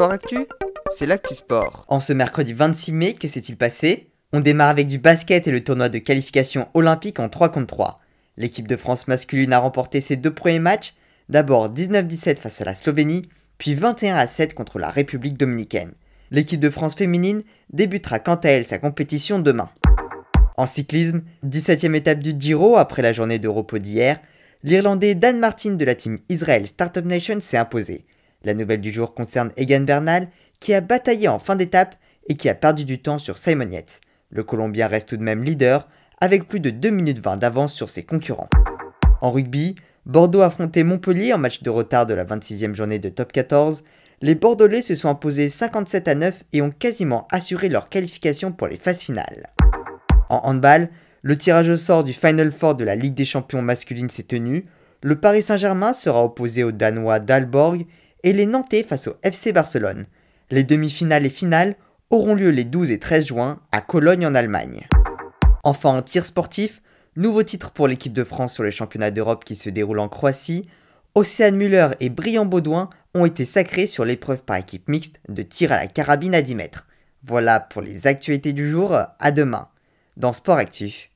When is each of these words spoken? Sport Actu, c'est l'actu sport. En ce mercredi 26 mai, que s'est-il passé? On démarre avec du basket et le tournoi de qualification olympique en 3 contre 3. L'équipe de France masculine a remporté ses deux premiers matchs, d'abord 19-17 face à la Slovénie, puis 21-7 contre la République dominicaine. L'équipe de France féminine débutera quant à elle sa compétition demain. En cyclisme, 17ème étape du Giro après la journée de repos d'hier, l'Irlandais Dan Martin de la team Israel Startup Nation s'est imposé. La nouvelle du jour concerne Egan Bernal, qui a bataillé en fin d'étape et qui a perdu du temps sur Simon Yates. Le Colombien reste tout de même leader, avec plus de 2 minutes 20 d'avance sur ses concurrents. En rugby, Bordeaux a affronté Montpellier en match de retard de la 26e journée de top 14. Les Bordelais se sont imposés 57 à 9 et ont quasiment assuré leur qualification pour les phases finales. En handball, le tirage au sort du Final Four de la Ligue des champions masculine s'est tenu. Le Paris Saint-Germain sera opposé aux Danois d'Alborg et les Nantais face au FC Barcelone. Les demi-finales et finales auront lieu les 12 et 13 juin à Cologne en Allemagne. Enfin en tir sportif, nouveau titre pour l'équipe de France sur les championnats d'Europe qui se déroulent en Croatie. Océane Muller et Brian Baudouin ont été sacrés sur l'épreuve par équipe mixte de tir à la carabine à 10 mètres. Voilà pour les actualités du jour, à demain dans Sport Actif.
Sport 0.00 0.12
Actu, 0.12 0.46
c'est 0.90 1.04
l'actu 1.04 1.34
sport. 1.34 1.84
En 1.88 2.00
ce 2.00 2.14
mercredi 2.14 2.54
26 2.54 2.92
mai, 2.92 3.12
que 3.12 3.28
s'est-il 3.28 3.58
passé? 3.58 4.08
On 4.32 4.40
démarre 4.40 4.70
avec 4.70 4.88
du 4.88 4.96
basket 4.96 5.46
et 5.46 5.50
le 5.50 5.62
tournoi 5.62 5.90
de 5.90 5.98
qualification 5.98 6.68
olympique 6.72 7.20
en 7.20 7.28
3 7.28 7.50
contre 7.50 7.66
3. 7.66 8.00
L'équipe 8.38 8.66
de 8.66 8.76
France 8.76 9.08
masculine 9.08 9.52
a 9.52 9.58
remporté 9.58 10.00
ses 10.00 10.16
deux 10.16 10.32
premiers 10.32 10.58
matchs, 10.58 10.94
d'abord 11.28 11.70
19-17 11.70 12.38
face 12.38 12.62
à 12.62 12.64
la 12.64 12.74
Slovénie, 12.74 13.28
puis 13.58 13.74
21-7 13.74 14.54
contre 14.54 14.78
la 14.78 14.88
République 14.88 15.36
dominicaine. 15.36 15.92
L'équipe 16.30 16.60
de 16.60 16.70
France 16.70 16.94
féminine 16.94 17.42
débutera 17.70 18.20
quant 18.20 18.36
à 18.36 18.48
elle 18.48 18.64
sa 18.64 18.78
compétition 18.78 19.38
demain. 19.38 19.68
En 20.56 20.64
cyclisme, 20.64 21.20
17ème 21.46 21.94
étape 21.94 22.20
du 22.20 22.34
Giro 22.38 22.78
après 22.78 23.02
la 23.02 23.12
journée 23.12 23.38
de 23.38 23.48
repos 23.48 23.76
d'hier, 23.76 24.18
l'Irlandais 24.62 25.14
Dan 25.14 25.38
Martin 25.38 25.72
de 25.72 25.84
la 25.84 25.94
team 25.94 26.20
Israel 26.30 26.66
Startup 26.66 27.04
Nation 27.04 27.38
s'est 27.40 27.58
imposé. 27.58 28.06
La 28.42 28.54
nouvelle 28.54 28.80
du 28.80 28.90
jour 28.90 29.14
concerne 29.14 29.52
Egan 29.56 29.82
Bernal, 29.82 30.28
qui 30.60 30.72
a 30.72 30.80
bataillé 30.80 31.28
en 31.28 31.38
fin 31.38 31.56
d'étape 31.56 31.96
et 32.26 32.36
qui 32.36 32.48
a 32.48 32.54
perdu 32.54 32.84
du 32.84 33.00
temps 33.00 33.18
sur 33.18 33.36
Simon 33.36 33.70
Yates. 33.70 34.00
Le 34.30 34.44
Colombien 34.44 34.86
reste 34.86 35.08
tout 35.08 35.16
de 35.16 35.22
même 35.22 35.44
leader, 35.44 35.88
avec 36.20 36.48
plus 36.48 36.60
de 36.60 36.70
2 36.70 36.90
minutes 36.90 37.18
20 37.18 37.36
d'avance 37.36 37.74
sur 37.74 37.90
ses 37.90 38.02
concurrents. 38.02 38.48
En 39.20 39.30
rugby, 39.30 39.74
Bordeaux 40.06 40.40
a 40.40 40.46
affronté 40.46 40.84
Montpellier 40.84 41.34
en 41.34 41.38
match 41.38 41.62
de 41.62 41.70
retard 41.70 42.06
de 42.06 42.14
la 42.14 42.24
26e 42.24 42.74
journée 42.74 42.98
de 42.98 43.10
top 43.10 43.32
14. 43.32 43.84
Les 44.22 44.34
Bordelais 44.34 44.82
se 44.82 44.94
sont 44.94 45.08
imposés 45.08 45.48
57 45.48 46.08
à 46.08 46.14
9 46.14 46.44
et 46.52 46.62
ont 46.62 46.70
quasiment 46.70 47.28
assuré 47.30 47.68
leur 47.68 47.88
qualification 47.90 48.52
pour 48.52 48.68
les 48.68 48.78
phases 48.78 49.00
finales. 49.00 49.50
En 50.30 50.40
handball, 50.44 50.88
le 51.22 51.36
tirage 51.36 51.68
au 51.68 51.76
sort 51.76 52.04
du 52.04 52.14
Final 52.14 52.52
Four 52.52 52.74
de 52.76 52.84
la 52.84 52.96
Ligue 52.96 53.14
des 53.14 53.26
champions 53.26 53.60
masculine 53.60 54.08
s'est 54.08 54.22
tenu. 54.22 54.64
Le 55.02 55.20
Paris 55.20 55.42
Saint-Germain 55.42 55.92
sera 55.92 56.24
opposé 56.24 56.64
aux 56.64 56.72
Danois 56.72 57.18
d'Alborg 57.18 57.86
et 58.22 58.32
les 58.32 58.46
Nantais 58.46 58.82
face 58.82 59.06
au 59.06 59.16
FC 59.22 59.52
Barcelone. 59.52 60.06
Les 60.50 60.64
demi-finales 60.64 61.26
et 61.26 61.30
finales 61.30 61.76
auront 62.10 62.34
lieu 62.34 62.50
les 62.50 62.64
12 62.64 62.90
et 62.90 62.98
13 62.98 63.26
juin 63.26 63.60
à 63.72 63.80
Cologne 63.80 64.26
en 64.26 64.34
Allemagne. 64.34 64.86
Enfin 65.62 65.90
en 65.90 66.02
tir 66.02 66.24
sportif, 66.24 66.82
nouveau 67.16 67.42
titre 67.42 67.70
pour 67.70 67.86
l'équipe 67.86 68.12
de 68.12 68.24
France 68.24 68.54
sur 68.54 68.64
les 68.64 68.70
championnats 68.70 69.10
d'Europe 69.10 69.44
qui 69.44 69.56
se 69.56 69.70
déroulent 69.70 70.00
en 70.00 70.08
Croatie. 70.08 70.66
Océane 71.14 71.56
Muller 71.56 71.88
et 72.00 72.08
Brian 72.08 72.46
Baudouin 72.46 72.90
ont 73.14 73.26
été 73.26 73.44
sacrés 73.44 73.86
sur 73.86 74.04
l'épreuve 74.04 74.42
par 74.42 74.56
équipe 74.56 74.88
mixte 74.88 75.20
de 75.28 75.42
tir 75.42 75.72
à 75.72 75.76
la 75.76 75.86
carabine 75.86 76.34
à 76.34 76.42
10 76.42 76.54
mètres. 76.54 76.86
Voilà 77.22 77.60
pour 77.60 77.82
les 77.82 78.06
actualités 78.06 78.52
du 78.52 78.70
jour, 78.70 78.96
à 79.18 79.30
demain 79.30 79.68
dans 80.16 80.32
Sport 80.32 80.58
Actif. 80.58 81.10